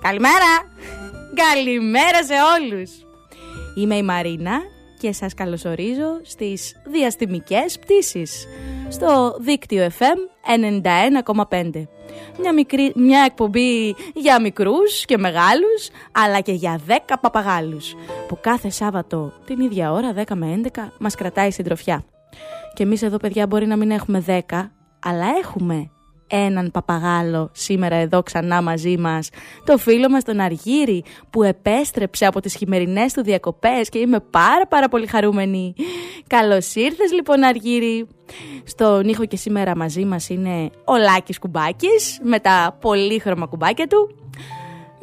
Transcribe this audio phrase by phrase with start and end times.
[0.00, 0.72] Καλημέρα.
[1.34, 2.90] Καλημέρα σε όλους.
[3.74, 4.60] Είμαι η Μαρίνα
[4.98, 8.46] και σας καλωσορίζω στις διαστημικές πτήσεις
[8.88, 11.88] στο δίκτυο FM 91,5
[12.38, 17.94] μια, μικρή, μια εκπομπή για μικρούς και μεγάλους αλλά και για 10 παπαγάλους
[18.28, 22.04] που κάθε Σάββατο την ίδια ώρα 10 με 11 μας κρατάει συντροφιά.
[22.74, 24.40] Και εμείς εδώ παιδιά μπορεί να μην έχουμε 10
[25.00, 25.90] αλλά έχουμε
[26.30, 29.28] έναν παπαγάλο σήμερα εδώ ξανά μαζί μας.
[29.64, 34.66] Το φίλο μας τον Αργύρι που επέστρεψε από τις χειμερινές του διακοπές και είμαι πάρα
[34.66, 35.74] πάρα πολύ χαρούμενη.
[36.26, 38.06] Καλώς ήρθες λοιπόν Αργύρι.
[38.64, 44.14] Στον ήχο και σήμερα μαζί μας είναι ο Λάκης Κουμπάκης με τα πολύχρωμα κουμπάκια του.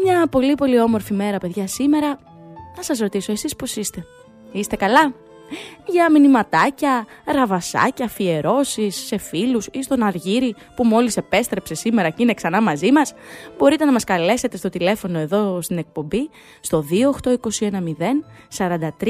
[0.03, 2.19] Μια πολύ πολύ όμορφη μέρα παιδιά σήμερα.
[2.75, 4.06] Να σας ρωτήσω εσείς πώς είστε;
[4.52, 5.13] Είστε καλά;
[5.85, 12.34] Για μηνυματάκια, ραβασάκια, αφιερώσεις σε φίλους ή στον Αργύρι που μόλις επέστρεψε σήμερα και είναι
[12.34, 13.13] ξανά μαζί μας,
[13.58, 16.85] μπορείτε να μας καλέσετε στο τηλέφωνο εδώ στην εκπομπή στο
[17.24, 17.72] 28210
[18.58, 19.08] 43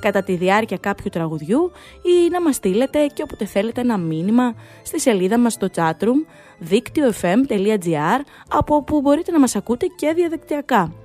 [0.00, 1.72] κατά τη διάρκεια κάποιου τραγουδιού
[2.02, 6.26] ή να μας στείλετε και όποτε θέλετε ένα μήνυμα στη σελίδα μας στο chatroom
[6.58, 10.99] δίκτυο fm.gr από όπου μπορείτε να μας ακούτε και διαδικτυακά.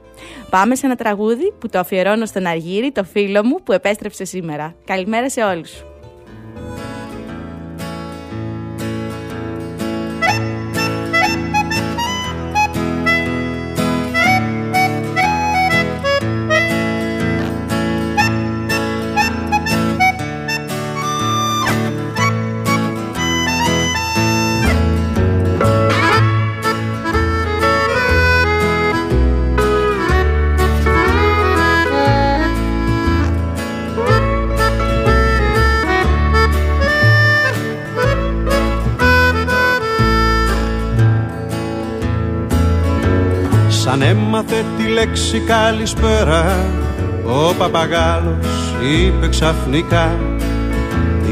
[0.49, 4.75] Πάμε σε ένα τραγούδι που το αφιερώνω στον Αργύρι, το φίλο μου που επέστρεψε σήμερα.
[4.85, 5.83] Καλημέρα σε όλους.
[45.05, 46.65] Λέξη καλησπέρα
[47.25, 50.19] Ο παπαγάλος είπε ξαφνικά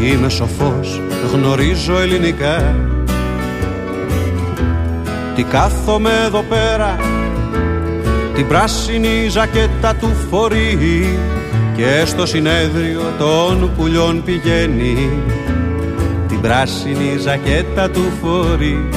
[0.03, 1.01] Είμαι σοφός,
[1.33, 2.75] γνωρίζω ελληνικά
[5.35, 6.95] Τι κάθομαι εδώ πέρα
[8.33, 11.19] Την πράσινη ζακέτα του φορεί
[11.75, 15.09] Και στο συνέδριο των πουλιών πηγαίνει.
[16.27, 18.89] Την πράσινη ζακέτα του φορεί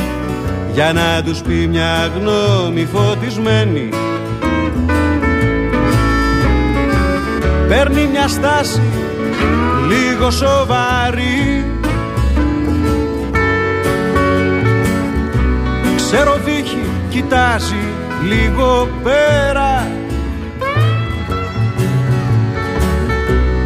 [0.73, 3.89] για να τους πει μια γνώμη φωτισμένη
[7.69, 8.83] Παίρνει μια στάση
[9.89, 11.65] λίγο σοβαρή.
[15.97, 17.85] Ξέρω δίχει, κοιτάζει
[18.29, 19.87] λίγο πέρα.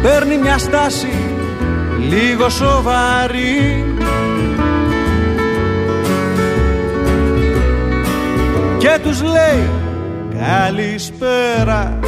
[0.01, 1.13] Παίρνει μια στάση
[2.09, 3.85] λίγο σοβαρή.
[8.77, 9.69] Και τους λέει
[10.39, 12.00] καλησπέρα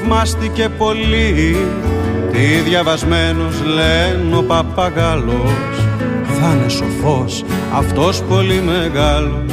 [0.00, 1.56] θαυμάστηκε πολύ.
[2.32, 5.70] Τι διαβασμένος λένε ο παπαγάλος.
[6.40, 7.44] Θα είναι σοφός
[7.74, 9.52] αυτός πολύ μεγάλος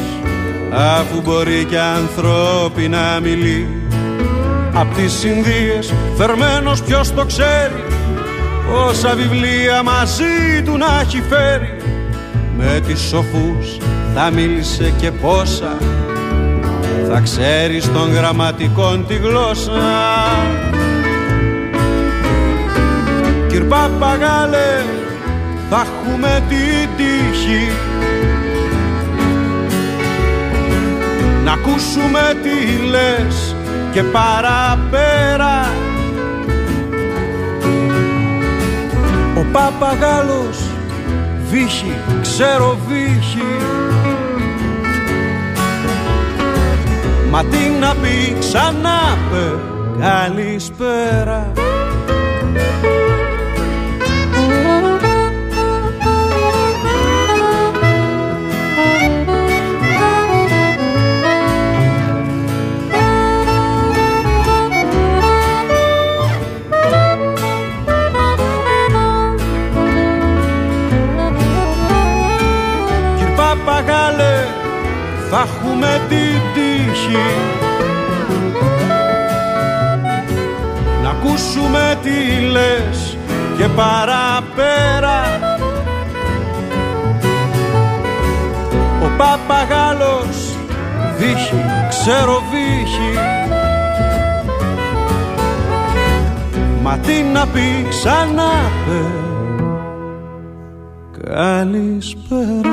[0.71, 3.67] Αφού μπορεί και ανθρώπινα μιλεί
[4.73, 7.83] Απ' τις Ινδίες φερμένος ποιος το ξέρει
[8.87, 11.75] Όσα βιβλία μαζί του να έχει φέρει.
[12.57, 13.77] Με τις σοφούς
[14.15, 15.77] θα μίλησε και πόσα
[17.17, 19.71] θα ξέρεις των γραμματικών τη γλώσσα.
[23.47, 24.83] Κυρ Παπαγάλε
[25.69, 27.71] θα έχουμε την τύχη.
[31.43, 33.55] Να ακούσουμε τι λες
[33.91, 35.71] και παραπέρα.
[39.37, 40.57] Ο Παπαγάλος
[41.49, 43.66] βύχει, ξέρω βύχει
[47.31, 49.45] Μα τι να πει ξανά πε
[49.99, 51.51] καλησπέρα
[83.77, 85.19] παραπέρα.
[89.03, 90.55] Ο Παπαγάλος
[91.17, 93.19] δίχει, ξέρω βύχει
[96.83, 98.51] Μα τι να πει ξανά
[98.85, 99.01] πε
[101.23, 102.66] Καλησπέρα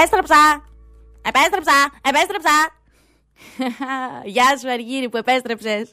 [0.00, 0.64] Επέστρεψα!
[1.22, 1.92] Επέστρεψα!
[2.08, 2.56] Επέστρεψα!
[4.34, 5.92] Γεια σου Αργύρι που επέστρεψες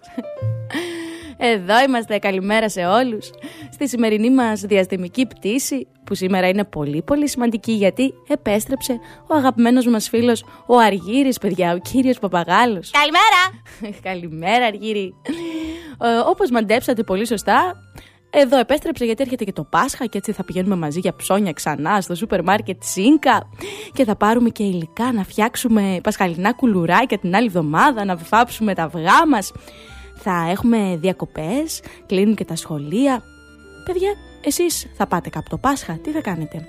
[1.37, 3.29] Εδώ είμαστε, καλημέρα σε όλους
[3.71, 9.85] Στη σημερινή μας διαστημική πτήση Που σήμερα είναι πολύ πολύ σημαντική Γιατί επέστρεψε ο αγαπημένος
[9.85, 13.63] μας φίλος Ο Αργύρης παιδιά, ο κύριος Παπαγάλος Καλημέρα
[14.09, 15.15] Καλημέρα Αργύρη
[16.01, 17.75] ε, Όπως μαντέψατε πολύ σωστά
[18.29, 22.01] εδώ επέστρεψε γιατί έρχεται και το Πάσχα και έτσι θα πηγαίνουμε μαζί για ψώνια ξανά
[22.01, 23.49] στο σούπερ μάρκετ Σίνκα
[23.93, 28.83] και θα πάρουμε και υλικά να φτιάξουμε πασχαλινά κουλουράκια την άλλη εβδομάδα, να βάψουμε τα
[28.83, 29.51] αυγά μας.
[30.15, 33.23] Θα έχουμε διακοπές, κλείνουν και τα σχολεία.
[33.85, 34.13] Παιδιά,
[34.43, 36.67] εσείς θα πάτε κάπου το Πάσχα, τι θα κάνετε;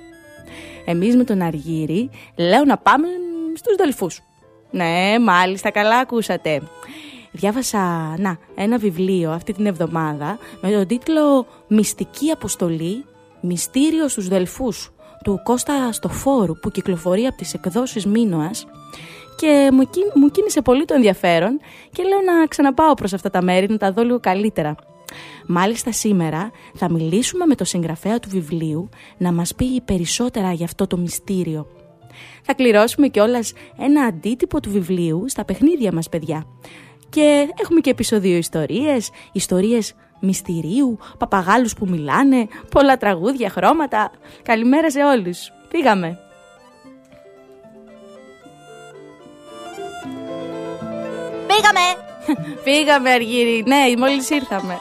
[0.84, 3.06] Εμείς με τον Αργύρι λέω να πάμε
[3.54, 4.20] στους δελφούς.
[4.70, 6.62] Ναι, μάλιστα καλά ακούσατε
[7.32, 13.04] διάβασα να, ένα βιβλίο αυτή την εβδομάδα με τον τίτλο «Μυστική αποστολή,
[13.40, 14.92] μυστήριος στους Δελφούς»
[15.24, 18.66] του Κώστα Στοφόρου που κυκλοφορεί από τις εκδόσεις Μίνωας
[19.36, 19.82] και μου,
[20.14, 21.60] μου κίνησε πολύ το ενδιαφέρον
[21.92, 24.74] και λέω να ξαναπάω προς αυτά τα μέρη να τα δω λίγο καλύτερα.
[25.46, 28.88] Μάλιστα σήμερα θα μιλήσουμε με το συγγραφέα του βιβλίου
[29.18, 31.66] να μας πει περισσότερα για αυτό το μυστήριο.
[32.42, 36.46] Θα κληρώσουμε κιόλας ένα αντίτυπο του βιβλίου στα παιχνίδια μας παιδιά.
[37.10, 44.10] Και έχουμε και επεισόδιο ιστορίες, ιστορίες μυστηρίου, παπαγάλους που μιλάνε, πολλά τραγούδια, χρώματα.
[44.42, 45.52] Καλημέρα σε όλους.
[45.68, 46.18] Πήγαμε.
[51.46, 51.80] Πήγαμε.
[52.64, 53.64] Πήγαμε Αργύρι.
[53.66, 54.78] Ναι, μόλις ήρθαμε.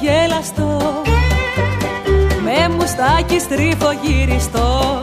[0.00, 1.02] Γελαστό
[2.42, 5.02] με μουστάκι στρίφο γυριστό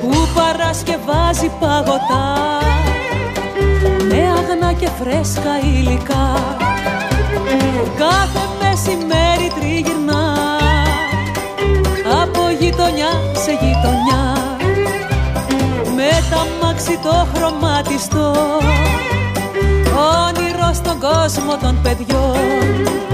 [0.00, 2.58] που παρασκευάζει παγωτά
[4.08, 6.56] με αγνά και φρέσκα υλικά.
[7.98, 10.36] Κάθε μεσημέρι τριγυρνά
[12.22, 13.10] από γειτονιά
[13.44, 14.36] σε γειτονιά.
[15.96, 18.34] Με τα μάξι το χρωματιστό
[19.96, 23.13] όνειρο στον κόσμο των παιδιών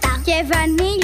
[0.41, 1.00] é vanilla.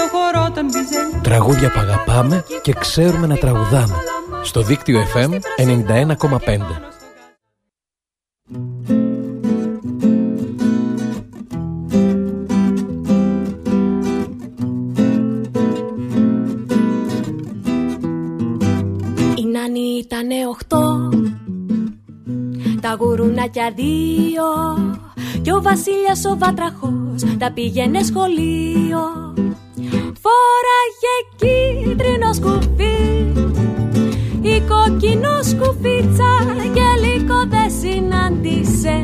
[0.00, 1.22] Στο χώρο των Μπιζέλ.
[1.22, 3.94] Τραγούδια που αγαπάμε και ξέρουμε να τραγουδάμε.
[4.42, 5.38] Στο δίκτυο FM 91,5.
[19.36, 21.10] Η Νάνη ήτανε οχτώ
[22.80, 24.44] Τα γουρουνάκια δύο
[25.42, 26.99] Και ο Βασίλιας ο Βατραχός
[27.38, 29.34] Τα πήγαινε σχολείο.
[30.22, 32.98] Φόραγε κίτρινο σκουφί
[34.42, 36.32] Η κόκκινο σκουφίτσα
[36.74, 39.02] Και λίγο δεν συνάντησε.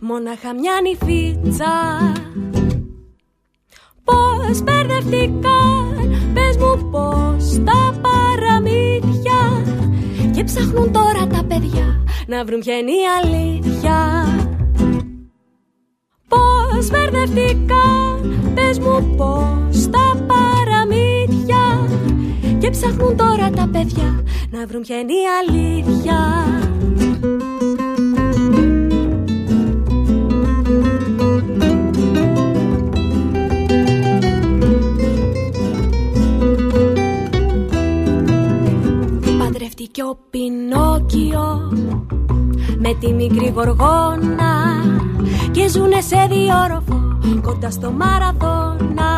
[0.00, 1.72] Μόναχα μια νυφίτσα
[4.04, 9.40] Πώς μπερδευτήκαν Πες μου πώς τα παραμύθια.
[10.34, 14.26] Και ψάχνουν τώρα τα παιδιά Να βρουν ποια είναι η αλήθεια
[16.74, 21.88] Πώς μπερδευτήκαν Πες μου πώς τα παραμύθια.
[22.58, 26.44] Και ψάχνουν τώρα τα παιδιά Να βρουν ποια είναι η αλήθεια.
[39.38, 41.72] Παντρεύτηκε ο Πινόκιο
[42.78, 44.82] Με τη μικρή γοργόνα
[45.50, 49.12] Και ζουνε σε διόροφο κοντά στο Μαραθώνα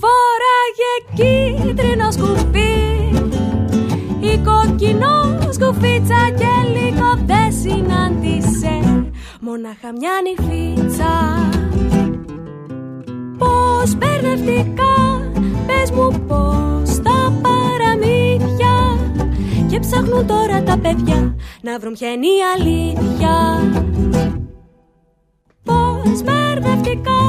[0.00, 2.86] Φόραγε κίτρινο σκουφί
[4.20, 8.80] η κόκκινο σκουφίτσα και λίγο δεν συνάντησε
[9.40, 11.12] Μόναχα μια νυφίτσα.
[13.38, 14.94] Πώς μπερδευτικά,
[15.66, 18.98] πες μου πώς τα παραμύθια
[19.68, 23.60] Και ψάχνουν τώρα τα παιδιά να βρουν ποια είναι η αλήθεια.
[24.12, 24.45] Πώς
[26.10, 27.20] μπερδευτικά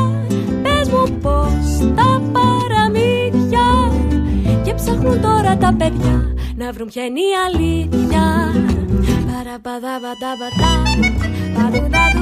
[0.64, 3.68] Πες μου πώς τα παραμύθια
[4.64, 8.54] Και ψάχνουν τώρα τα παιδιά Να βρουν ποια είναι η αλήθεια.
[9.32, 10.74] Παραπαδαβαταβατά
[11.56, 12.17] Παρουδαδου παπά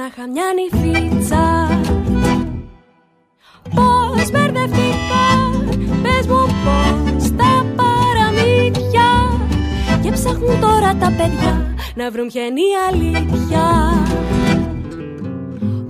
[0.00, 1.68] Μονάχα μια νυφίτσα.
[3.74, 5.24] Πώς μπερδευτήκα
[6.02, 9.08] Πες μου πώς τα παραμύθια.
[10.02, 13.64] Και ψάχνουν τώρα τα παιδιά Να βρουν ποια είναι η αλήθεια.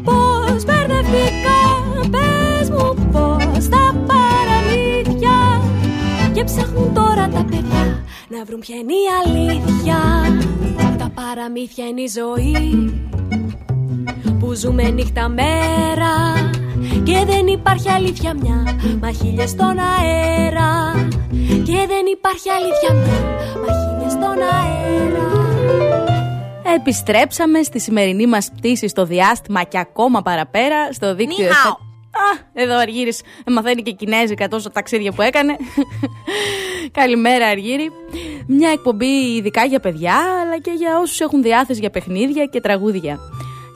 [0.05, 1.59] Πώς μπερδευτήκα
[2.11, 5.63] Πες μου πώς τα παραμύθια.
[6.33, 9.99] Και ψάχνουν τώρα τα παιδιά Να βρουν ποια είναι η αλήθεια.
[10.99, 12.91] Τα παραμύθια είναι η ζωή
[14.51, 16.51] που ζούμε νύχτα μέρα
[17.03, 20.93] και δεν υπάρχει αλήθεια μια μα χίλιες στον αέρα
[21.65, 23.21] και δεν υπάρχει αλήθεια μια
[23.55, 25.29] μα χίλιες στον αέρα
[26.75, 31.73] Επιστρέψαμε στη σημερινή μας πτήση στο διάστημα και ακόμα παραπέρα στο δίκτυο Νιχάο.
[32.11, 35.57] Α, εδώ ο Αργύρης μαθαίνει και κινέζικα τόσο ταξίδια που έκανε.
[37.01, 37.91] Καλημέρα Αργύρη.
[38.47, 43.19] Μια εκπομπή ειδικά για παιδιά, αλλά και για όσους έχουν διάθεση για παιχνίδια και τραγούδια.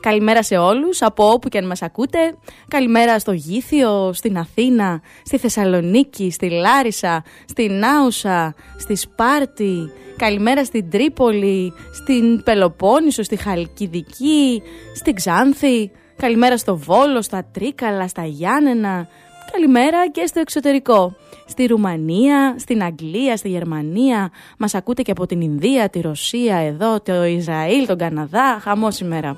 [0.04, 2.36] Καλημέρα σε όλους, από όπου και αν μας ακούτε.
[2.68, 9.90] Καλημέρα στο Γήθιο, στην Αθήνα, στη Θεσσαλονίκη, στη Λάρισα, στη Νάουσα, στη Σπάρτη.
[10.16, 14.62] Καλημέρα στην Τρίπολη, στην Πελοπόννησο, στη Χαλκιδική,
[14.94, 15.90] στην Ξάνθη.
[16.16, 19.08] Καλημέρα στο Βόλο, στα Τρίκαλα, στα Γιάννενα.
[19.52, 21.16] Καλημέρα και στο εξωτερικό.
[21.46, 24.30] Στη Ρουμανία, στην Αγγλία, στη Γερμανία.
[24.58, 28.58] Μας ακούτε και από την Ινδία, τη Ρωσία, εδώ, το Ισραήλ, τον Καναδά.
[28.62, 29.36] Χαμός σήμερα.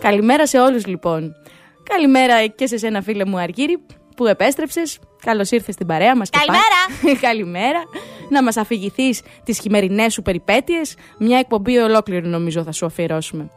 [0.00, 1.34] Καλημέρα σε όλους λοιπόν.
[1.82, 3.78] Καλημέρα και σε σένα φίλε μου Αργύρι
[4.20, 4.98] που επέστρεψες.
[5.24, 6.30] Καλώς ήρθες στην παρέα μας.
[6.30, 7.20] Καλημέρα!
[7.28, 7.82] Καλημέρα!
[8.28, 10.94] Να μας αφηγηθείς τις χειμερινές σου περιπέτειες.
[11.18, 13.50] Μια εκπομπή ολόκληρη νομίζω θα σου αφιερώσουμε.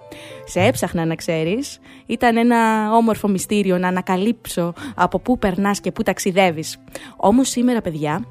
[0.45, 1.79] Σε έψαχνα να ξέρεις.
[2.05, 6.77] Ήταν ένα όμορφο μυστήριο να ανακαλύψω από πού περνάς και πού ταξιδεύεις.
[7.15, 8.25] Όμως σήμερα, παιδιά,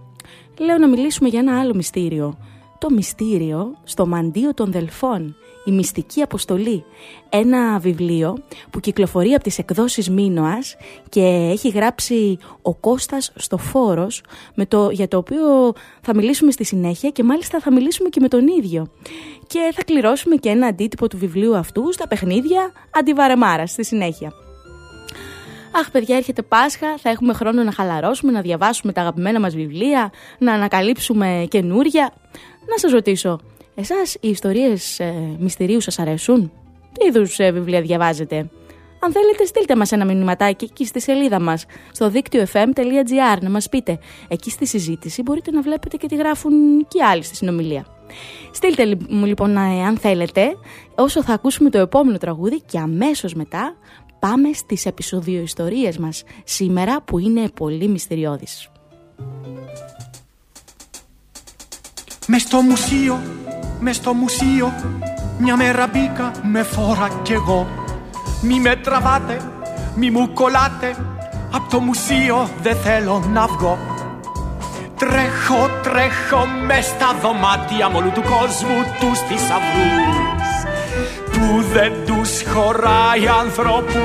[0.59, 2.39] λέω να μιλήσουμε για ένα άλλο μυστήριο.
[2.79, 6.85] Το μυστήριο στο μαντίο των Δελφών η Μυστική Αποστολή.
[7.29, 8.39] Ένα βιβλίο
[8.71, 10.77] που κυκλοφορεί από τις εκδόσεις Μίνωας
[11.09, 11.21] και
[11.53, 14.23] έχει γράψει ο Κώστας στο Φόρος
[14.55, 18.29] με το, για το οποίο θα μιλήσουμε στη συνέχεια και μάλιστα θα μιλήσουμε και με
[18.29, 18.87] τον ίδιο.
[19.47, 24.33] Και θα κληρώσουμε και ένα αντίτυπο του βιβλίου αυτού στα παιχνίδια αντιβαρεμάρα στη συνέχεια.
[25.75, 30.13] Αχ, παιδιά, έρχεται Πάσχα, θα έχουμε χρόνο να χαλαρώσουμε, να διαβάσουμε τα αγαπημένα μας βιβλία,
[30.39, 32.13] να ανακαλύψουμε καινούρια.
[32.71, 33.41] Να σας ρωτήσω,
[33.75, 36.53] Εσάς οι ιστορίες ε, μυστηρίου σας αρέσουν;
[36.93, 38.37] Τι είδους ε, βιβλία διαβάζετε;
[38.99, 43.69] Αν θέλετε στείλτε μας ένα μηνυματάκι εκεί στη σελίδα μας στο δίκτυο fm.gr να μας
[43.69, 43.99] πείτε.
[44.29, 46.53] Εκεί στη συζήτηση μπορείτε να βλέπετε και τι γράφουν
[46.89, 47.87] και οι άλλοι στη συνομιλία.
[48.51, 50.57] Στείλτε μου λοιπόν αν θέλετε
[50.95, 53.77] όσο θα ακούσουμε το επόμενο τραγούδι και αμέσως μετά
[54.19, 58.71] πάμε στις επεισοδιοϊστορίες μας σήμερα που είναι πολύ μυστηριώδεις.
[62.27, 63.21] Μες στο μουσείο
[63.85, 64.73] με στο μουσείο
[65.39, 67.67] μια μέρα μπήκα με φόρα κι εγώ
[68.43, 69.41] Μη με τραβάτε,
[69.95, 70.97] μη μου κολλάτε
[71.53, 73.79] Απ' το μουσείο δεν θέλω να βγω
[74.97, 80.17] Τρέχω, τρέχω με στα δωμάτια μόλου του κόσμου τους θησαυρούς
[81.33, 84.01] Που δεν τους χωράει ανθρώπου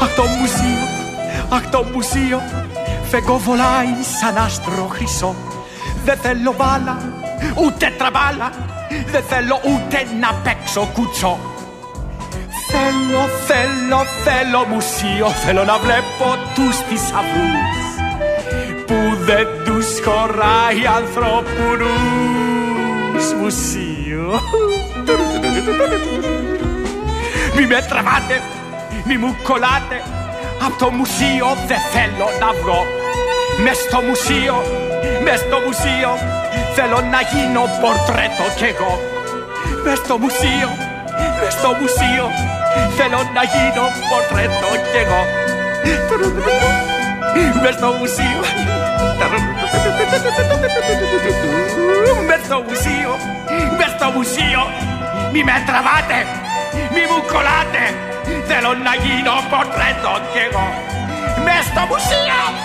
[0.00, 0.84] Αχ το μουσείο,
[1.48, 2.40] αχ το μουσείο
[3.14, 5.34] φεγγό βολάει σαν άστρο χρυσό.
[6.04, 6.96] Δεν θέλω μπάλα,
[7.64, 8.50] ούτε τραμπάλα
[9.12, 11.38] Δεν θέλω ούτε να παίξω κουτσό.
[12.70, 17.86] Θέλω, θέλω, θέλω μουσείο Θέλω να βλέπω τους θησαυρούς
[18.86, 24.40] Που δεν τους χωράει ανθρώπου νους Μουσείο.
[27.56, 28.42] Μη με τραβάτε,
[29.04, 29.98] μη μου κολλάτε
[30.66, 33.03] Απ' το μουσείο δεν θέλω να βγω
[33.62, 34.56] με στο μουσείο,
[35.24, 36.10] με στο μουσείο
[36.76, 38.92] Θέλω να γίνω πορτρέτο κι εγώ
[39.84, 40.70] Με στο μουσείο,
[41.40, 42.26] με στο μουσείο
[42.98, 45.22] Θέλω να γίνω πορτρέτο κι εγώ
[47.62, 48.40] Με στο μουσείο
[52.28, 53.12] Με στο μουσείο,
[53.78, 54.62] με στο μουσείο
[55.32, 56.18] Μη με τραβάτε,
[56.94, 57.84] μη μου κολλάτε
[58.48, 60.66] Θέλω να γίνω πορτρέτο κι εγώ
[61.44, 62.63] Με στο μουσείο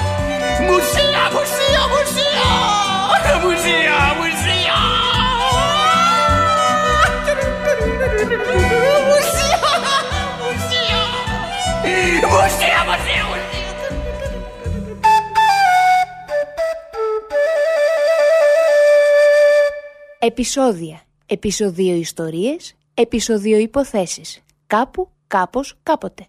[20.21, 21.01] Επισόδια.
[21.25, 24.43] Επισοδίο ιστορίες, επισοδίο υποθέσεις.
[24.67, 26.27] Κάπου, κάπως, κάποτε.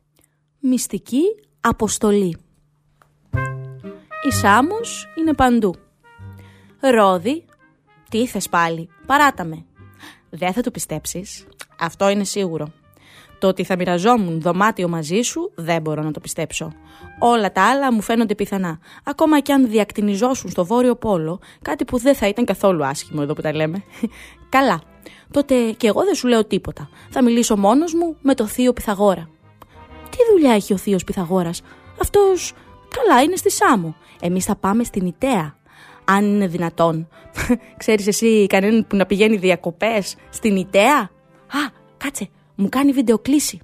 [0.59, 1.23] Μυστική
[1.61, 2.37] αποστολή.
[4.29, 5.75] Η Σάμος είναι παντού.
[6.81, 7.45] Ρόδι,
[8.11, 9.65] τι ήθες πάλι, παράτα με.
[10.31, 11.47] Δεν θα το πιστέψεις,
[11.81, 12.73] αυτό είναι σίγουρο.
[13.41, 16.73] Το ότι θα μοιραζόμουν δωμάτιο μαζί σου δεν μπορώ να το πιστέψω.
[17.19, 18.79] Όλα τα άλλα μου φαίνονται πιθανά.
[19.05, 23.33] Ακόμα και αν διακτηνιζόσουν στο βόρειο πόλο, κάτι που δεν θα ήταν καθόλου άσχημο εδώ
[23.33, 23.83] που τα λέμε.
[24.49, 24.81] Καλά.
[25.31, 26.89] Τότε και εγώ δεν σου λέω τίποτα.
[27.11, 29.29] Θα μιλήσω μόνος μου με το θείο Πυθαγόρα.
[30.11, 31.63] Τι δουλειά έχει ο θείος Πυθαγόρας;
[32.01, 32.53] Αυτός
[32.89, 33.97] καλά είναι στη Σάμο.
[34.21, 35.57] Εμείς θα πάμε στην Ιταία.
[36.05, 37.09] Αν είναι δυνατόν.
[37.83, 40.99] Ξέρεις εσύ κανέναν που να πηγαίνει διακοπές στην Ιταία;
[41.47, 42.29] Α, κάτσε,
[42.61, 43.61] μου κάνει βιντεοκλήση.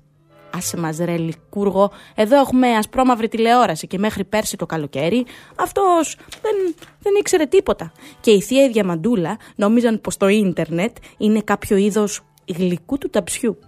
[0.55, 6.75] Άσε μας ρε λικούργο, εδώ έχουμε ασπρόμαυρη τηλεόραση και μέχρι πέρσι το καλοκαίρι αυτός δεν,
[6.99, 7.93] δεν ήξερε τίποτα.
[8.21, 12.21] Και η θεία η Διαμαντούλα νόμιζαν πως το ίντερνετ είναι κάποιο είδος
[12.57, 13.59] γλυκού του ταψιού.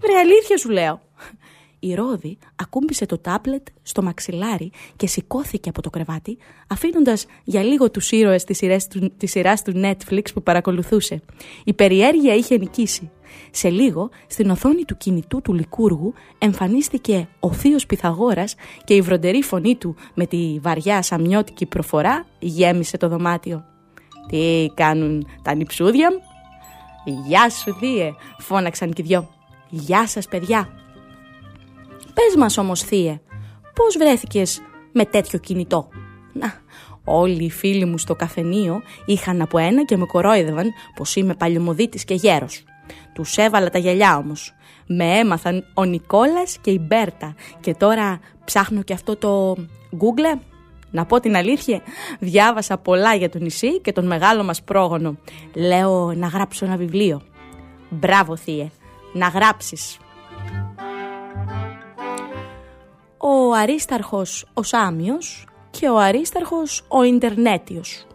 [0.00, 1.00] Βρε αλήθεια σου λέω.
[1.86, 7.90] Η Ρόδη ακούμπησε το τάμπλετ στο μαξιλάρι και σηκώθηκε από το κρεβάτι, αφήνοντας για λίγο
[7.90, 11.22] τους ήρωες της σειράς του, της σειράς του Netflix που παρακολουθούσε.
[11.64, 13.10] Η περιέργεια είχε νικήσει.
[13.50, 19.42] Σε λίγο, στην οθόνη του κινητού του Λικούργου εμφανίστηκε ο θείος Πυθαγόρας και η βροντερή
[19.42, 23.64] φωνή του με τη βαριά σαμιώτικη προφορά γέμισε το δωμάτιο.
[24.28, 26.20] «Τι κάνουν τα νυψούδια μου»
[27.26, 29.28] «Γεια σου θύε», φώναξαν κι δυο.
[29.68, 30.83] «Γεια σας παιδιά».
[32.14, 33.20] «Πες μας όμως θύε,
[33.74, 34.60] πώς βρέθηκες
[34.92, 35.88] με τέτοιο κινητό»
[36.32, 36.54] Να,
[37.04, 42.04] όλοι οι φίλοι μου στο καφενείο είχαν από ένα και με κορόιδευαν πως είμαι παλιωμοδίτης
[42.04, 42.64] και γέρος.
[43.14, 44.54] Τους έβαλα τα γυαλιά όμως.
[44.86, 49.56] Με έμαθαν ο Νικόλας και η Μπέρτα και τώρα ψάχνω και αυτό το
[49.92, 50.38] Google.
[50.90, 51.80] Να πω την αλήθεια,
[52.18, 55.16] διάβασα πολλά για το νησί και τον μεγάλο μας πρόγονο.
[55.54, 57.22] Λέω να γράψω ένα βιβλίο.
[57.88, 58.70] Μπράβο θύε,
[59.12, 59.98] να γράψεις.
[63.26, 68.06] Ο Αρίσταρχος ο Σάμιος και ο Αρίσταρχος ο Ιντερνέτιος.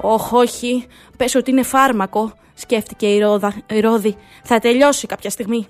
[0.00, 4.16] «Όχι, όχι, πες ότι είναι φάρμακο», σκέφτηκε η, Ρόδα, η Ρόδη.
[4.42, 5.66] «Θα τελειώσει κάποια στιγμή».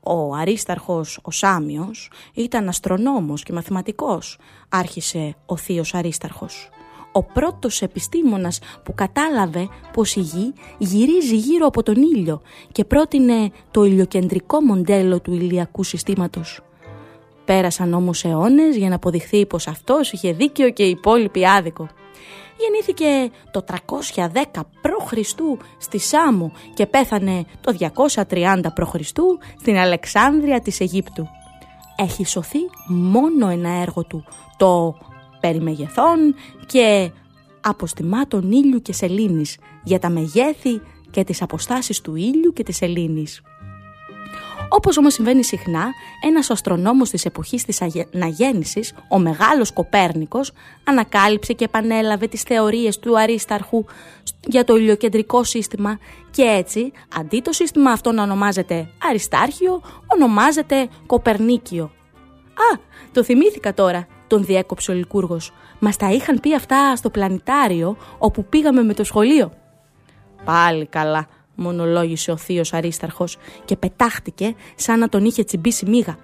[0.00, 4.38] Ο Αρίσταρχος, ο Σάμιος, ήταν αστρονόμος και μαθηματικός,
[4.68, 6.68] άρχισε ο θείος Αρίσταρχος.
[7.12, 12.40] Ο πρώτος επιστήμονας που κατάλαβε πως η γη γυρίζει γύρω από τον ήλιο
[12.72, 16.60] και πρότεινε το ηλιοκεντρικό μοντέλο του ηλιακού συστήματος.
[17.44, 21.88] Πέρασαν όμως αιώνες για να αποδειχθεί πως αυτός είχε δίκαιο και οι υπόλοιποι άδικο.
[22.58, 23.64] Γεννήθηκε το
[24.14, 25.12] 310 π.Χ.
[25.78, 27.90] στη Σάμο και πέθανε το
[28.28, 28.94] 230 π.Χ.
[29.60, 31.28] στην Αλεξάνδρεια της Αιγύπτου.
[31.96, 34.24] Έχει σωθεί μόνο ένα έργο του,
[34.56, 34.98] το
[35.40, 36.34] «Περί μεγεθών»
[36.66, 37.10] και
[37.60, 43.42] «Αποστημάτων ήλιου και σελήνης» για τα μεγέθη και τις αποστάσεις του ήλιου και της σελήνης.
[44.72, 45.92] Όπως όμως συμβαίνει συχνά,
[46.26, 50.52] ένας αστρονόμος της εποχής της αναγέννησης, ο μεγάλος Κοπέρνικος,
[50.84, 53.84] ανακάλυψε και επανέλαβε τις θεωρίες του Αρίσταρχου
[54.46, 55.98] για το ηλιοκεντρικό σύστημα
[56.30, 61.84] και έτσι, αντί το σύστημα αυτό να ονομάζεται Αριστάρχιο, ονομάζεται Κοπερνίκιο.
[62.54, 62.78] Α,
[63.12, 65.52] το θυμήθηκα τώρα, τον διέκοψε ο Λικούργος.
[65.78, 69.52] Μας τα είχαν πει αυτά στο πλανητάριο όπου πήγαμε με το σχολείο.
[70.44, 76.16] Πάλι καλά, μονολόγησε ο θείος Αρίσταρχος και πετάχτηκε σαν να τον είχε τσιμπήσει μίγα.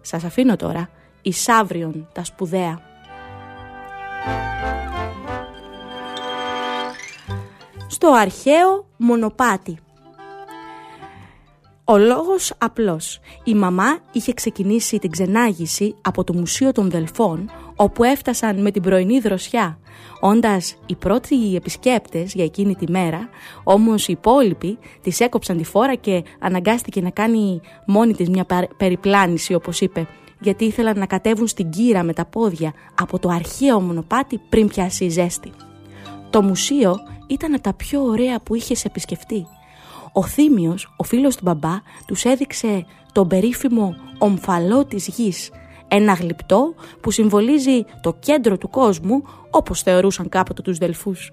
[0.00, 0.88] Σας αφήνω τώρα,
[1.22, 2.80] η Σάβριον τα σπουδαία.
[7.86, 9.78] Στο αρχαίο μονοπάτι
[11.92, 13.20] ο λόγος απλός.
[13.44, 18.82] Η μαμά είχε ξεκινήσει την ξενάγηση από το Μουσείο των Δελφών, όπου έφτασαν με την
[18.82, 19.78] πρωινή δροσιά.
[20.20, 23.28] Όντας οι πρώτοι επισκέπτες για εκείνη τη μέρα,
[23.64, 29.54] όμως οι υπόλοιποι τις έκοψαν τη φόρα και αναγκάστηκε να κάνει μόνη της μια περιπλάνηση,
[29.54, 30.06] όπως είπε,
[30.40, 35.04] γιατί ήθελαν να κατέβουν στην κύρα με τα πόδια από το αρχαίο μονοπάτι πριν πιάσει
[35.04, 35.52] η ζέστη.
[36.30, 39.46] Το μουσείο ήταν από τα πιο ωραία που είχες επισκεφτεί.
[40.12, 41.74] Ο Θήμιος, ο φίλος του μπαμπά,
[42.06, 45.50] τους έδειξε τον περίφημο ομφαλό της γης,
[45.88, 51.32] ένα γλυπτό που συμβολίζει το κέντρο του κόσμου όπως θεωρούσαν κάποτε τους Δελφούς.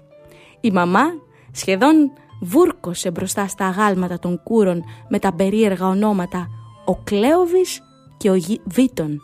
[0.60, 1.04] Η μαμά
[1.52, 1.94] σχεδόν
[2.40, 6.48] βούρκωσε μπροστά στα αγάλματα των κούρων με τα περίεργα ονόματα
[6.84, 7.80] ο Κλέοβης
[8.16, 9.20] και ο Βίτον.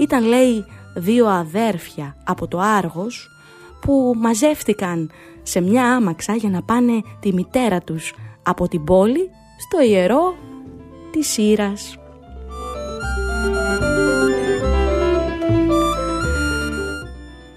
[0.00, 0.64] Ήταν λέει
[0.96, 3.28] δύο αδέρφια από το Άργος
[3.80, 5.10] που μαζεύτηκαν
[5.42, 10.34] σε μια άμαξα για να πάνε τη μητέρα τους από την πόλη στο ιερό
[11.10, 11.98] της Σύρας.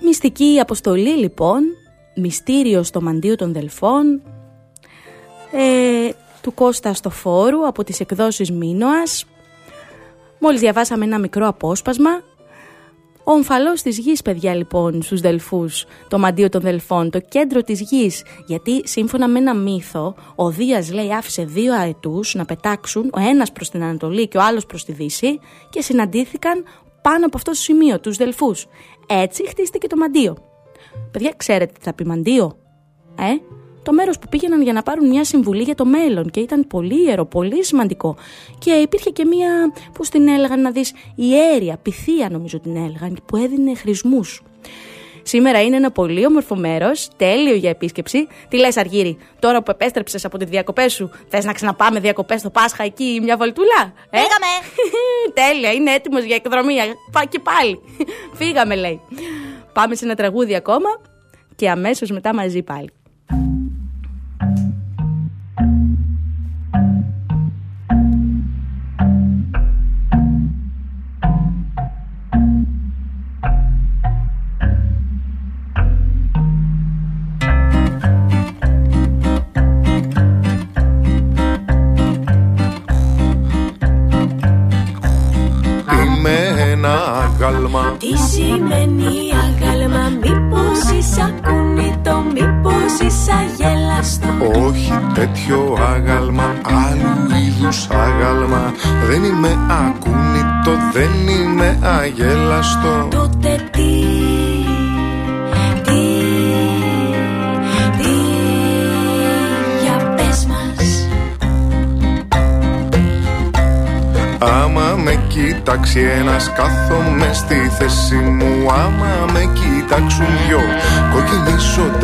[0.01, 1.63] Μυστική αποστολή λοιπόν,
[2.15, 4.21] μυστήριο στο μαντίο των Δελφών,
[5.51, 6.09] ε,
[6.41, 9.25] του Κώστα στο φόρου από τις εκδόσεις Μίνωας.
[10.39, 12.21] Μόλις διαβάσαμε ένα μικρό απόσπασμα
[13.27, 17.81] ο ομφαλός της γης, παιδιά, λοιπόν, στους Δελφούς, το μαντίο των Δελφών, το κέντρο της
[17.81, 18.23] γης.
[18.45, 23.51] Γιατί σύμφωνα με ένα μύθο, ο Δίας λέει άφησε δύο αετούς να πετάξουν, ο ένας
[23.51, 26.63] προς την Ανατολή και ο άλλος προς τη Δύση, και συναντήθηκαν
[27.01, 28.65] πάνω από αυτό το σημείο, τους Δελφούς.
[29.07, 30.37] Έτσι χτίστηκε το μαντίο.
[31.11, 32.57] Παιδιά, ξέρετε τι θα πει μαντίο,
[33.15, 33.31] ε;
[33.87, 37.03] Το μέρος που πήγαιναν για να πάρουν μια συμβουλή για το μέλλον και ήταν πολύ
[37.03, 38.15] ιερό, πολύ σημαντικό.
[38.57, 39.49] Και υπήρχε και μια,
[39.97, 44.41] πώς την έλεγαν να δεις, ιέρια, πυθία νομίζω την έλεγαν, που έδινε χρησμούς.
[45.23, 48.27] Σήμερα είναι ένα πολύ όμορφο μέρος, τέλειο για επίσκεψη.
[48.49, 52.49] Τι λες, Αργύρι, τώρα που επέστρεψες από τη διακοπέ σου, θες να ξαναπάμε διακοπέ στο
[52.49, 53.93] Πάσχα εκεί μια βολτούλα.
[54.09, 54.51] Ε; Φύγαμε!
[55.39, 56.73] Τέλεια, είναι έτοιμος για εκδρομή.
[57.11, 57.79] Πά και πάλι.
[58.39, 59.01] Φύγαμε, λέει.
[59.73, 60.89] Πάμε σε ένα τραγούδι ακόμα
[61.55, 62.89] και αμέσως μετά μαζί πάλι.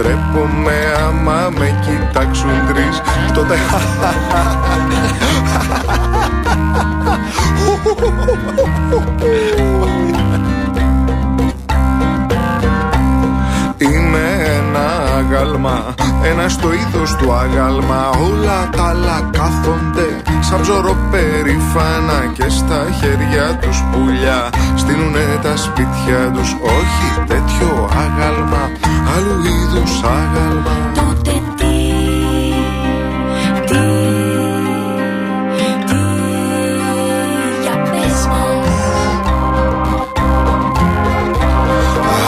[0.03, 3.01] Ντρέπομαι Άμα με κοιτάξουν τρεις.
[3.33, 3.55] Τότε
[13.77, 14.19] Είμαι
[14.57, 18.09] ένα άγαλμα, ένα στο είδος του άγαλμα.
[18.09, 24.49] Όλα τα άλλα κάθονται σαν ψωρό περήφανα Και στα χέρια τους πουλιά.
[24.75, 28.52] Στείλουνε τα σπίτια τους Όχι τέτοιο άγαλμα, άλλου είδους
[30.07, 31.75] άγαλμα Τότε τι
[33.67, 33.85] Τι
[35.85, 36.01] Τι
[37.61, 38.53] Για πες μας.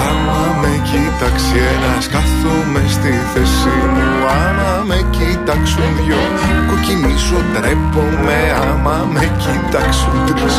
[0.07, 4.07] Άμα με κοίταξει ένας κάθομαι στη θέση μου.
[4.43, 6.21] Άμα με κοιτάξουν δυο
[6.69, 8.39] κοκκινήσω ντρέπομαι.
[8.69, 10.55] Άμα με κοιτάξουν τρεις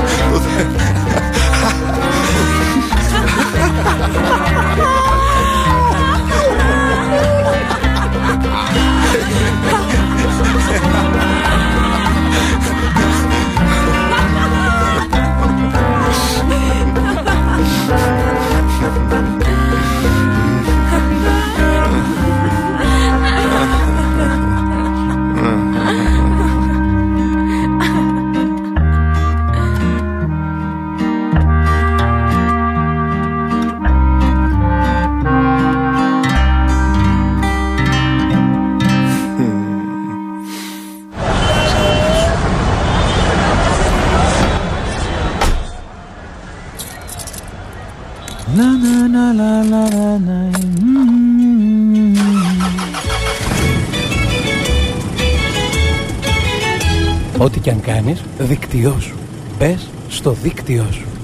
[57.87, 59.15] κάνεις, δίκτυό σου.
[59.59, 61.16] Μπες στο δίκτυό σου.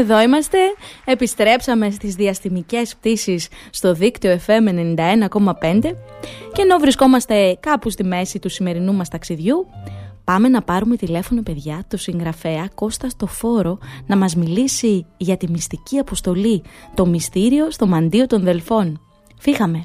[0.00, 0.58] Εδώ είμαστε.
[1.04, 5.80] Επιστρέψαμε στις διαστημικές πτήσεις στο δίκτυο FM 91,5
[6.52, 9.66] και ενώ βρισκόμαστε κάπου στη μέση του σημερινού μας ταξιδιού,
[10.24, 15.50] πάμε να πάρουμε τηλέφωνο παιδιά του συγγραφέα Κώστα στο φόρο να μας μιλήσει για τη
[15.50, 16.62] μυστική αποστολή,
[16.94, 19.00] το μυστήριο στο μαντίο των Δελφών.
[19.38, 19.84] Φύγαμε.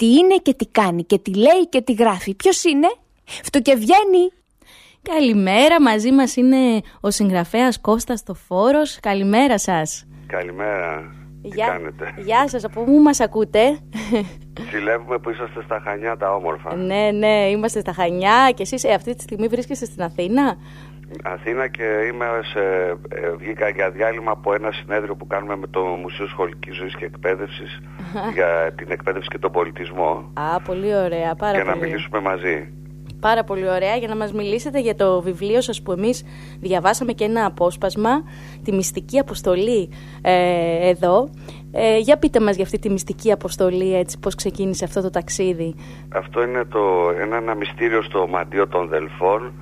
[0.00, 2.34] Τι είναι και τι κάνει και τι λέει και τι γράφει.
[2.34, 2.88] Ποιος είναι;
[3.76, 4.32] βγαίνει.
[5.02, 8.98] Καλημέρα, μαζί μας είναι ο συγγραφέας Κώστας το Φόρος.
[9.00, 10.06] Καλημέρα σας.
[10.26, 11.14] Καλημέρα.
[11.42, 13.78] Γεια, Τι κάνετε; Γεια σας, από πού μας ακούτε;
[14.70, 16.76] Ζηλεύουμε που είσαστε στα Χανιά τα όμορφα.
[16.76, 20.56] ναι, ναι, είμαστε στα Χανιά και εσείς ε, αυτή τη στιγμή βρίσκεστε στην Αθήνα;
[21.22, 22.60] Αθήνα και είμαι σε,
[23.08, 27.04] ε, βγήκα για διάλειμμα από ένα συνέδριο που κάνουμε με το Μουσείο Σχολικής Ζωής και
[27.04, 27.80] Εκπαίδευσης
[28.36, 30.30] για την εκπαίδευση και τον πολιτισμό.
[30.34, 31.78] Α, πολύ ωραία, πάρα και πολύ.
[31.78, 32.72] να μιλήσουμε μαζί.
[33.20, 36.24] Πάρα πολύ ωραία για να μας μιλήσετε για το βιβλίο σας που εμείς
[36.60, 38.10] διαβάσαμε και ένα απόσπασμα,
[38.64, 39.90] τη μυστική αποστολή
[40.22, 41.28] ε, εδώ.
[41.72, 45.74] Ε, για πείτε μας για αυτή τη μυστική αποστολή, έτσι, πώς ξεκίνησε αυτό το ταξίδι.
[46.08, 49.52] Αυτό είναι το, ένα, ένα μυστήριο στο Μαντίο των Δελφών.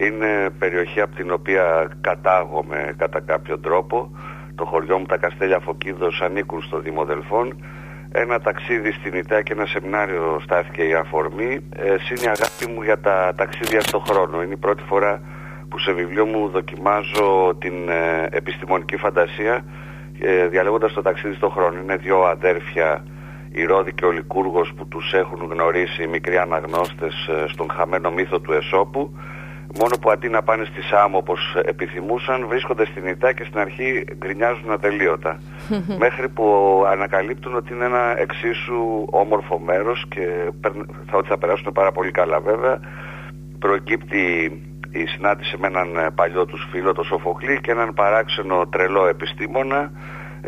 [0.00, 4.10] Είναι περιοχή από την οποία κατάγομαι κατά κάποιο τρόπο.
[4.54, 7.56] το χωριό μου τα Καστέλια Φωκίδος ανήκουν στο Δήμο Δελφών.
[8.12, 11.60] Ένα ταξίδι στην Ιταία και ένα σεμινάριο στάθηκε η αφορμή.
[11.76, 14.42] Ε, είναι η αγάπη μου για τα ταξίδια στον χρόνο.
[14.42, 15.20] Είναι η πρώτη φορά
[15.68, 19.64] που σε βιβλίο μου δοκιμάζω την ε, επιστημονική φαντασία
[20.20, 21.80] ε, διαλέγοντας το ταξίδι στον χρόνο.
[21.80, 23.04] Είναι δύο αδέρφια,
[23.52, 28.10] η Ρώδη και ο Λικούργος που τους έχουν γνωρίσει οι μικροί αναγνώστες ε, στον χαμένο
[28.10, 29.12] μύθο του Εσώπου
[29.74, 34.04] μόνο που αντί να πάνε στη Σάμο όπως επιθυμούσαν βρίσκονται στην Ιτά και στην αρχή
[34.16, 35.40] γκρινιάζουν ατελείωτα.
[36.04, 36.46] Μέχρι που
[36.86, 40.72] ανακαλύπτουν ότι είναι ένα εξίσου όμορφο μέρος και θα,
[41.10, 42.80] ότι θα περάσουν πάρα πολύ καλά βέβαια.
[43.58, 44.52] Προκύπτει
[44.90, 49.92] η συνάντηση με έναν παλιό τους φίλο το Σοφοκλή και έναν παράξενο τρελό επιστήμονα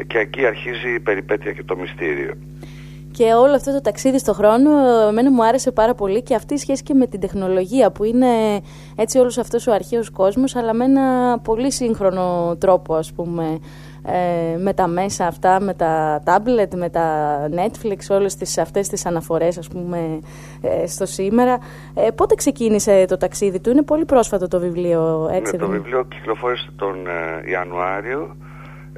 [0.07, 2.35] και εκεί αρχίζει η περιπέτεια και το μυστήριο
[3.13, 4.71] και όλο αυτό το ταξίδι στο χρόνο
[5.09, 8.27] εμένα μου άρεσε πάρα πολύ και αυτή η σχέση και με την τεχνολογία που είναι
[8.97, 13.59] έτσι όλος αυτός ο αρχαίος κόσμος αλλά με ένα πολύ σύγχρονο τρόπο ας πούμε
[14.05, 19.07] ε, με τα μέσα αυτά, με τα tablet, με τα Netflix, όλες τις, αυτές τις
[19.07, 20.21] αναφορές ας πούμε
[20.61, 21.59] ε, στο σήμερα.
[21.95, 26.05] Ε, πότε ξεκίνησε το ταξίδι του, είναι πολύ πρόσφατο το βιβλίο έτσι ναι, Το βιβλίο
[26.05, 26.97] κυκλοφόρησε τον
[27.51, 28.37] Ιανουάριο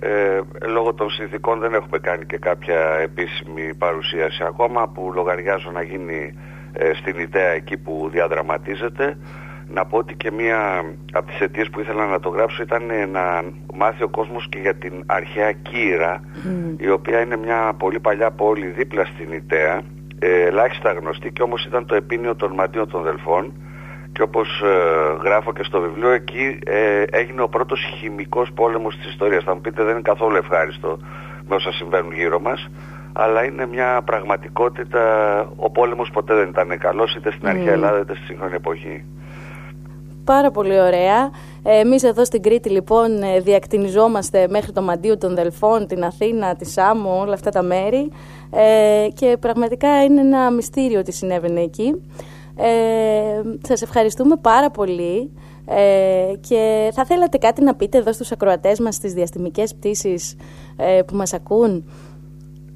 [0.04, 5.82] ε, λόγω των συνθηκών δεν έχουμε κάνει και κάποια επίσημη παρουσίαση ακόμα που λογαριάζω να
[5.82, 6.34] γίνει
[6.72, 9.18] ε, στην ιδέα εκεί που διαδραματίζεται.
[9.68, 13.42] Να πω ότι και μία από τις αιτίες που ήθελα να το γράψω ήταν να
[13.74, 16.20] μάθει ο κόσμος και για την αρχαία Κύρα
[16.76, 19.82] η οποία είναι μια πολύ παλιά πόλη δίπλα στην Ιταία
[20.18, 23.52] ε, ελάχιστα γνωστή και όμως ήταν το επίνιο των Μαντίων των Δελφών
[24.12, 29.06] και όπως ε, γράφω και στο βιβλίο εκεί ε, έγινε ο πρώτος χημικός πόλεμος της
[29.10, 30.98] ιστορίας θα μου πείτε δεν είναι καθόλου ευχάριστο
[31.48, 32.68] με όσα συμβαίνουν γύρω μας
[33.12, 35.02] αλλά είναι μια πραγματικότητα
[35.56, 39.04] ο πόλεμος ποτέ δεν ήταν καλός είτε στην αρχαία Ελλάδα είτε στη σύγχρονη εποχή
[40.24, 41.30] Πάρα πολύ ωραία.
[41.62, 46.64] Εμείς εδώ στην Κρήτη λοιπόν ε, διακτηνιζόμαστε μέχρι το Μαντίο των Δελφών, την Αθήνα, τη
[46.64, 48.10] Σάμο, όλα αυτά τα μέρη
[48.50, 52.02] ε, και πραγματικά είναι ένα μυστήριο τι συνέβαινε εκεί.
[52.56, 55.30] Ε, σας ευχαριστούμε πάρα πολύ
[55.66, 60.36] ε, και θα θέλατε κάτι να πείτε εδώ στους ακροατές μας στις διαστημικές πτήσεις
[60.76, 61.84] ε, που μας ακούν;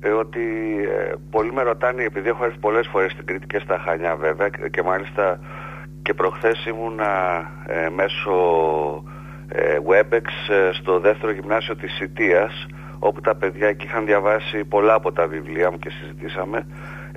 [0.00, 0.40] Ε, ότι
[0.82, 4.48] ε, πολλοί με ρωτάνε, επειδή έχω έρθει πολλές φορές στην Κρήτη και στα Χανιά βέβαια
[4.70, 5.38] και, μάλιστα
[6.02, 8.32] και προχθές ήμουνα ε, μέσω
[9.88, 10.26] Webex
[10.72, 12.66] στο δεύτερο γυμνάσιο της Σιτίας
[12.98, 16.66] όπου τα παιδιά εκεί είχαν διαβάσει πολλά από τα βιβλία μου και συζητήσαμε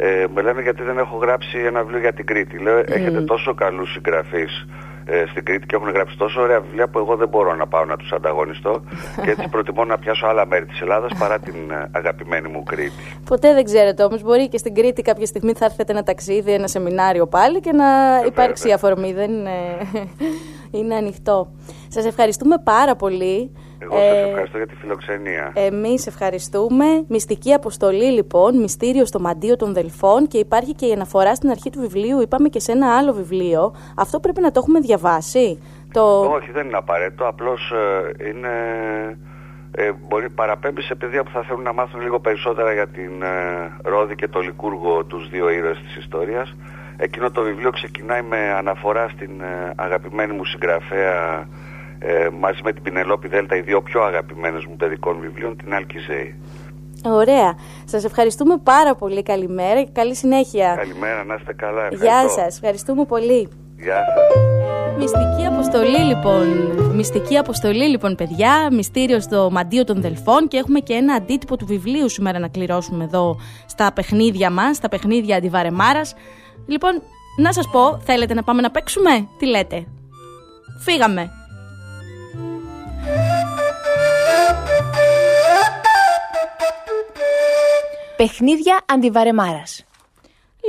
[0.02, 2.58] ε, με λένε γιατί δεν έχω γράψει ένα βιβλίο για την Κρήτη.
[2.58, 4.66] Λέω, έχετε τόσο καλούς συγγραφείς
[5.06, 7.86] ε, στην Κρήτη και έχουν γράψει τόσο ωραία βιβλία που εγώ δεν μπορώ να πάω
[7.86, 8.82] να τους ανταγωνιστώ
[9.24, 12.94] και έτσι προτιμώ να πιάσω άλλα μέρη της Ελλάδας παρά την ε, αγαπημένη μου Κρήτη.
[13.26, 16.68] Ποτέ δεν ξέρετε όμως, μπορεί και στην Κρήτη κάποια στιγμή θα έρθετε ένα ταξίδι, ένα
[16.68, 17.86] σεμινάριο πάλι και να
[18.26, 19.58] υπάρξει αφορμή, δεν είναι,
[20.80, 21.52] είναι ανοιχτό.
[21.88, 23.52] Σας ευχαριστούμε πάρα πολύ.
[23.80, 25.52] Εγώ σας ε, ευχαριστώ για τη φιλοξενία.
[25.56, 26.86] Εμείς ευχαριστούμε.
[27.08, 31.70] Μυστική αποστολή λοιπόν, μυστήριο στο μαντίο των Δελφών και υπάρχει και η αναφορά στην αρχή
[31.70, 33.76] του βιβλίου, είπαμε και σε ένα άλλο βιβλίο.
[33.96, 35.60] Αυτό πρέπει να το έχουμε διαβάσει;
[35.94, 36.20] Το...
[36.20, 38.50] Όχι, δεν είναι απαραίτητο, απλώς ε, είναι...
[39.72, 43.72] Ε, μπορεί παραπέμπει σε παιδιά που θα θέλουν να μάθουν λίγο περισσότερα για την ε,
[43.84, 46.56] Ρόδη και το Λικούργο, τους δύο ήρωες της ιστορίας.
[46.98, 51.48] Εκείνο το βιβλίο ξεκινάει με αναφορά στην ε, αγαπημένη μου συγγραφέα
[52.00, 56.36] ε, μαζί με την Πινελόπη Δέλτα, οι δύο πιο αγαπημένες μου παιδικών βιβλίων, την Αλκιζέη.
[57.04, 57.58] Ωραία.
[57.86, 59.24] Σας ευχαριστούμε πάρα πολύ.
[59.24, 60.74] Καλημέρα και καλή συνέχεια.
[60.78, 61.82] Καλημέρα, να είστε καλά.
[61.82, 62.06] Ευχαριστώ.
[62.06, 62.56] Γεια σας.
[62.56, 63.50] Ευχαριστούμε πολύ.
[63.78, 64.50] Γεια σας.
[64.98, 66.48] Μυστική αποστολή λοιπόν.
[66.96, 68.68] Μυστική αποστολή λοιπόν παιδιά.
[68.72, 73.04] Μυστήριο στο μαντίο των Δελφών και έχουμε και ένα αντίτυπο του βιβλίου σήμερα να κληρώσουμε
[73.04, 76.16] εδώ στα παιχνίδια μας, στα παιχνίδια αντιβαρεμάρας.
[76.68, 77.02] Λοιπόν,
[77.38, 79.86] να σας πω, θέλετε να πάμε να παίξουμε, τι λέτε;
[80.80, 81.39] Φύγαμε.
[88.20, 89.86] Παιχνίδια αντιβαρεμάρας.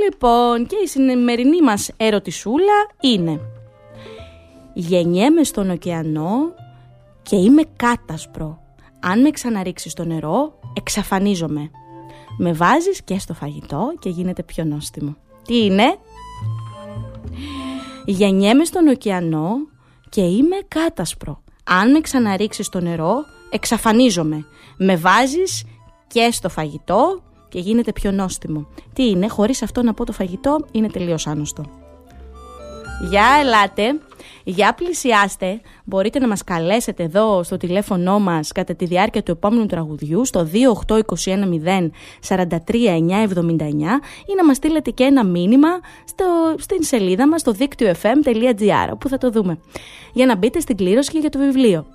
[0.03, 3.39] Λοιπόν, και η σημερινή μας ερωτησούλα είναι
[4.73, 6.53] Γεννιέμαι στον ωκεανό
[7.21, 8.59] και είμαι κάτασπρο.
[8.99, 11.71] Αν με ξαναρίξεις στο νερό, εξαφανίζομαι.
[12.37, 15.15] Με βάζεις και στο φαγητό και γίνεται πιο νόστιμο.
[15.45, 15.97] Τι είναι;
[18.05, 19.53] Γεννιέμαι στον ωκεανό
[20.09, 21.43] και είμαι κάτασπρο.
[21.63, 23.15] Αν με ξαναρίξεις στο νερό,
[23.49, 24.45] εξαφανίζομαι.
[24.77, 25.63] Με βάζεις
[26.07, 27.21] και στο φαγητό
[27.51, 28.67] και γίνεται πιο νόστιμο.
[28.93, 31.63] Τι είναι, χωρίς αυτό να πω το φαγητό, είναι τελείως άνοστο.
[33.09, 33.99] Για ελάτε,
[34.43, 39.65] για πλησιάστε, μπορείτε να μας καλέσετε εδώ στο τηλέφωνό μας κατά τη διάρκεια του επόμενου
[39.65, 40.47] τραγουδιού στο
[40.87, 41.89] 28210
[42.27, 42.39] 43979
[44.25, 45.69] ή να μας στείλετε και ένα μήνυμα
[46.05, 46.25] στο,
[46.57, 49.59] στην σελίδα μας στο δίκτυο fm.gr όπου θα το δούμε
[50.13, 51.85] για να μπείτε στην κλήρωση και για το βιβλίο.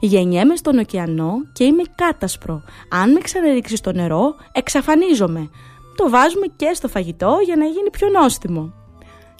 [0.00, 2.62] Γεννιέμαι στον ωκεανό και είμαι κάτασπρο.
[2.88, 5.50] Αν με ξαναρίξει στο νερό, εξαφανίζομαι.
[5.96, 8.72] Το βάζουμε και στο φαγητό για να γίνει πιο νόστιμο.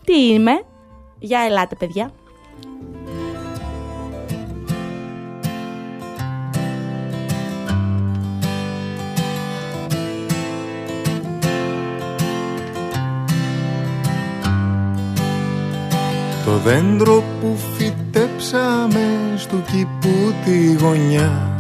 [0.05, 0.53] Τι είμαι;
[1.19, 2.11] Για ελάτε παιδιά.
[16.45, 17.57] Το δέντρο που
[18.39, 21.51] φυτέψαμε στο κήπου τη γωνιά.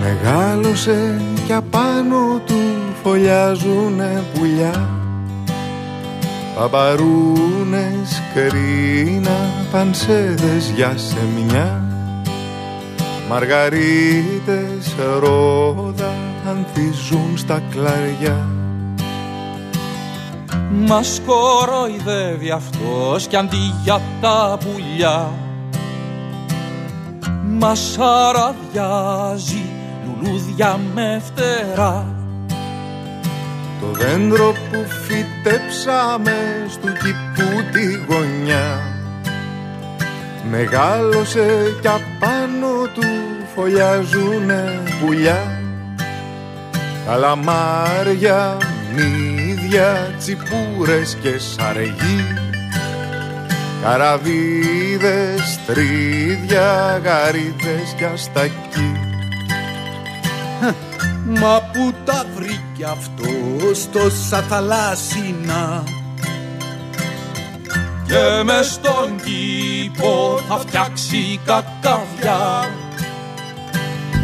[0.00, 2.60] Μεγάλωσε κι απάνω του
[3.02, 4.88] φωλιάζουνε πουλιά.
[6.54, 9.38] Παπαρούνες, κρίνα,
[9.72, 11.84] πανσέδες για σεμιά
[13.28, 16.14] Μαργαρίτες, ρόδα,
[16.48, 18.59] ανθίζουν στα κλαριά
[20.70, 25.32] μας κοροϊδεύει αυτός κι αντί για τα πουλιά.
[27.58, 29.64] Μας αραδιάζει
[30.04, 32.14] λουλούδια με φτερά.
[33.80, 38.90] Το δέντρο που φυτέψαμε στο κήπου τη γωνιά
[40.50, 43.06] Μεγάλωσε κι απάνω του
[43.54, 45.60] φωλιάζουνε πουλιά.
[47.06, 48.56] Καλαμάρια,
[49.70, 52.24] μύδια, τσιπούρες και σαρεγί
[53.82, 58.92] Καραβίδες, τρίδια, γαρίδες και αστακί
[61.24, 64.10] Μα που τα βρήκε αυτός στο
[64.48, 65.82] θαλάσσινα.
[68.06, 72.70] Και με στον κήπο θα φτιάξει κακαβιά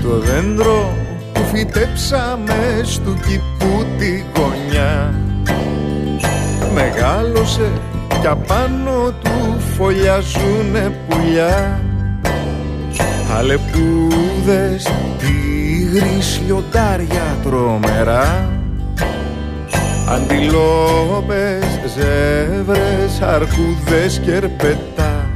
[0.03, 0.97] Το δέντρο
[1.32, 5.26] που φυτέψαμε στο κήπου τη γωνιά
[6.74, 7.70] Μεγάλωσε
[8.20, 11.80] κι απάνω του φωλιάζουνε πουλιά.
[13.36, 14.88] Αλεπούδες,
[15.18, 18.51] τίγρης, λιοντάρια τρομερά.
[20.09, 25.30] Αντιλόπες, ζεύρες, αρκούδες και ερπετά.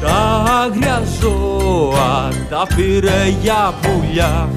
[0.00, 4.48] Τα άγρια ζώα τα πήρε για πουλιά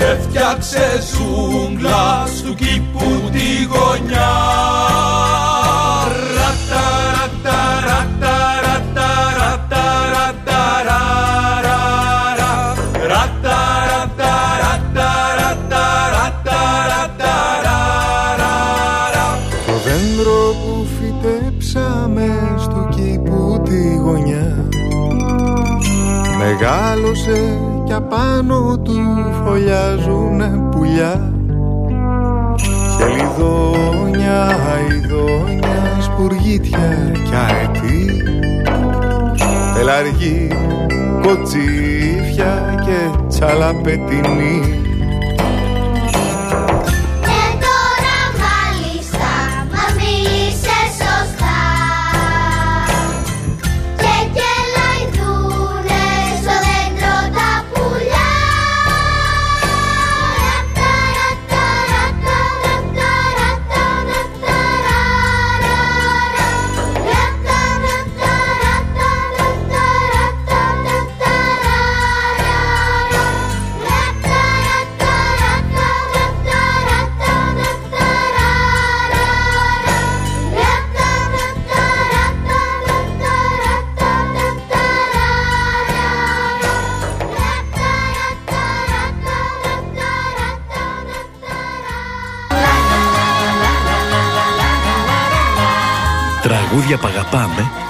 [0.00, 5.09] και φτιάξε ζούγκλα του κήπου τη γωνιά.
[28.00, 28.92] Μεγάλωσε κι απάνω του
[29.44, 31.32] φωλιάζουνε πουλιά.
[32.98, 38.22] Και λιδόνια, αηδόνια, σπουργίτια κι αετή.
[39.74, 40.48] Πελαργή,
[41.22, 44.60] κοτσίφια και τσαλαπετινή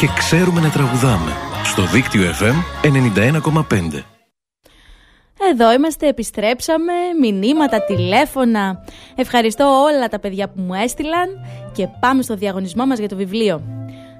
[0.01, 1.33] και ξέρουμε να τραγουδάμε.
[1.65, 4.03] Στο δίκτυο FM 91,5.
[5.51, 8.85] Εδώ είμαστε, επιστρέψαμε, μηνύματα, τηλέφωνα.
[9.15, 11.29] Ευχαριστώ όλα τα παιδιά που μου έστειλαν
[11.73, 13.63] και πάμε στο διαγωνισμό μας για το βιβλίο.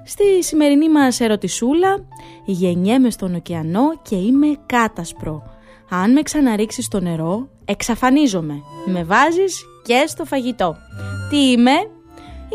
[0.05, 2.05] Στη σημερινή μας ερωτησούλα,
[2.45, 5.43] γεννιέμαι στον ωκεανό και είμαι κάτασπρο.
[5.89, 8.61] Αν με ξαναρίξεις στο νερό, εξαφανίζομαι.
[8.85, 10.75] Με βάζεις και στο φαγητό.
[11.29, 11.75] Τι είμαι;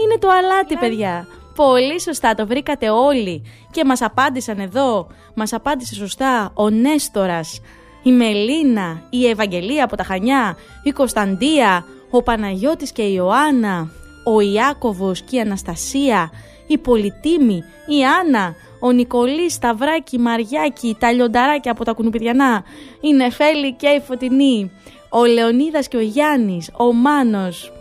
[0.05, 1.27] Είναι το αλάτι, παιδιά.
[1.57, 3.43] Πολύ σωστά, το βρήκατε όλοι.
[3.71, 7.61] Και μας απάντησαν εδώ, μας απάντησε σωστά ο Νέστορας,
[8.03, 13.91] η Μελίνα, η Ευαγγελία από τα Χανιά, η Κωνσταντία, ο Παναγιώτης και η Ιωάννα,
[14.35, 16.31] ο Ιάκωβος και η Αναστασία,
[16.67, 22.65] η Πολυτίμη, η Άννα, ο Νικολής, Σταυράκη, Μαριάκη, τα λιονταράκια από τα κουνουπιδιανά,
[23.01, 24.71] η Νεφέλη και η Φωτεινή,
[25.09, 27.73] ο Λεωνίδας και ο Γιάννης, ο Μάνος,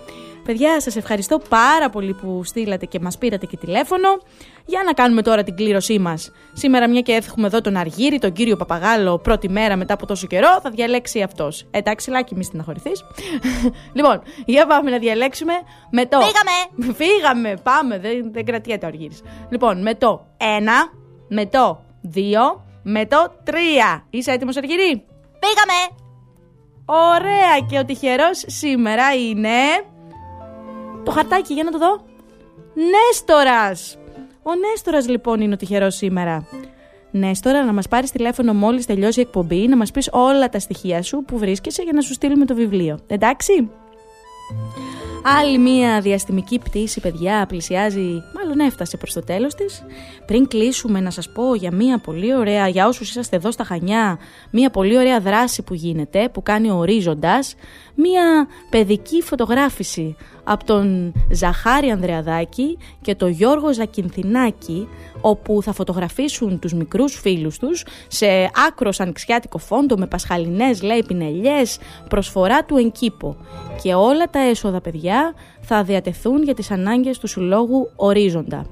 [0.46, 4.08] Παιδιά, σας ευχαριστώ πάρα πολύ που στείλατε και μας πήρατε και τηλέφωνο.
[4.66, 6.32] Για να κάνουμε τώρα την κλήρωσή μας.
[6.54, 10.28] Σήμερα, μια και έχουμε εδώ τον Αργύρι, τον κύριο Παπαγάλο, πρώτη μέρα μετά από τόσο
[10.28, 11.68] καιρό, θα διαλέξει αυτός.
[11.72, 13.06] Εντάξει, Λάκη, μη στεναχωρηθείς.
[13.98, 15.54] λοιπόν, για πάμε να διαλέξουμε
[15.92, 16.20] με το.
[16.22, 16.94] Φύγαμε!
[17.00, 17.54] Φύγαμε!
[17.64, 19.18] Πάμε, δεν, δεν κρατιέται ο Αργύρι.
[19.50, 20.44] Λοιπόν, με το 1,
[21.28, 21.84] με το
[22.16, 22.20] 2,
[22.84, 23.52] με το 3.
[24.10, 25.06] Είσαι έτοιμος, Αργύρι;
[25.40, 26.04] Πήγαμε!
[26.86, 29.50] Ωραία και ο τυχερός σήμερα είναι...
[31.06, 32.04] Το χαρτάκι, για να το δω.
[32.74, 33.98] Νέστορας!
[34.44, 36.48] Ο Νέστορας λοιπόν είναι ο τυχερός σήμερα.
[37.12, 41.02] Νέστορα, να μας πάρεις τηλέφωνο μόλις τελειώσει η εκπομπή, να μας πεις όλα τα στοιχεία
[41.02, 43.00] σου που βρίσκεσαι για να σου στείλουμε το βιβλίο.
[43.08, 43.70] Εντάξει;
[45.40, 49.84] Άλλη μία διαστημική πτήση, παιδιά, πλησιάζει, μάλλον έφτασε προς το τέλος της.
[50.26, 54.20] Πριν κλείσουμε να σας πω για μία πολύ ωραία, για όσους είσαστε εδώ στα Χανιά,
[54.52, 57.56] μία πολύ ωραία δράση που γίνεται, που κάνει ο Ορίζοντας,
[57.96, 64.88] μία παιδική φωτογράφηση από τον Ζαχάρη Ανδρεαδάκη και τον Γιώργο Ζακινθινάκη,
[65.22, 68.28] όπου θα φωτογραφίσουν τους μικρούς φίλους τους σε
[68.68, 71.78] άκρος ανοιξιάτικο φόντο με πασχαλινές λέει πινελιές,
[72.10, 73.38] προσφορά του εγκύπο.
[73.84, 78.66] Και όλα τα έσοδα παιδιά θα διατεθούν για τις ανάγκες του Συλλόγου Ορίζοντα.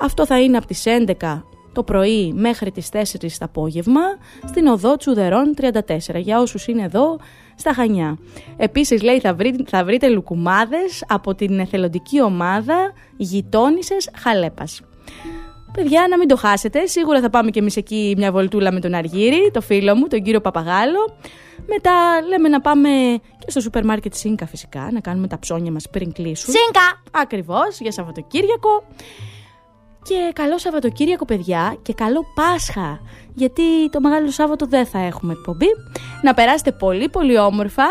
[0.00, 0.82] Αυτό θα είναι από τις
[1.20, 4.00] 11 το πρωί μέχρι τις 4 το απόγευμα
[4.46, 5.70] στην οδό Τσουδερών 34
[6.16, 7.18] για όσους είναι εδώ
[7.56, 8.18] στα Χανιά.
[8.56, 9.36] Επίσης λέει θα,
[9.66, 14.80] θα βρείτε λουκουμάδες από την εθελοντική ομάδα γειτόνισσες Χαλέπας.
[15.72, 16.86] Παιδιά, να μην το χάσετε.
[16.86, 20.22] Σίγουρα θα πάμε κι εμείς εκεί μια βολτούλα με τον Αργύρι, το φίλο μου, τον
[20.22, 21.16] κύριο Παπαγάλο.
[21.66, 21.92] Μετά
[22.28, 22.88] λέμε να πάμε
[23.38, 26.54] και στο σούπερ μάρκετ Σίνκα φυσικά, να κάνουμε τα ψώνια μας πριν κλείσουν.
[26.54, 27.02] Σίνκα!
[27.22, 28.84] Ακριβώς, για Σαββατοκύριακο.
[30.08, 33.00] Και καλό Σαββατοκύριακο, παιδιά, και καλό Πάσχα.
[33.34, 35.66] Γιατί το Μεγάλο Σάββατο δεν θα έχουμε εκπομπή.
[36.22, 37.84] Να περάσετε πολύ πολύ όμορφα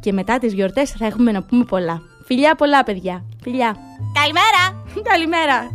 [0.00, 2.02] και μετά τις γιορτές θα έχουμε να πούμε πολλά.
[2.24, 3.24] Φιλιά πολλά, παιδιά.
[3.42, 3.76] Φιλιά.
[4.20, 4.84] Καλημέρα!
[5.10, 5.70] Καλημέρα.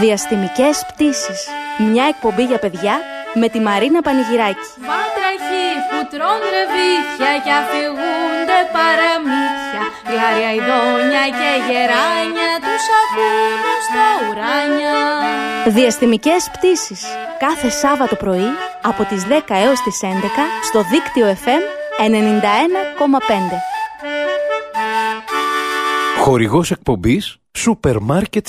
[0.00, 1.46] Διαστημικές πτήσεις.
[1.90, 2.94] Μια εκπομπή για παιδιά
[3.34, 4.66] με τη Μαρίνα Πανηγυράκη.
[4.88, 9.65] Βάτραχοι που τρώνε ρεβίθια και αφηγούνται παραμύθια
[10.16, 14.96] Γλάρια ειδόνια και γεράνια τους ακούν στα ουράνια
[15.66, 17.04] Διαστημικές πτήσεις.
[17.38, 18.50] Κάθε Σάββατο πρωί
[18.82, 20.06] από τις 10 έως τις 11
[20.62, 21.62] στο δίκτυο FM
[21.98, 22.12] 91,5.
[26.18, 28.48] Χορηγός εκπομπής Σούπερ Μάρκετ